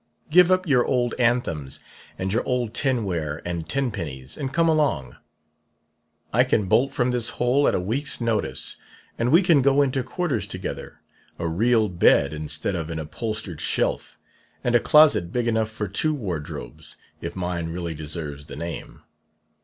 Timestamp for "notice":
8.19-8.77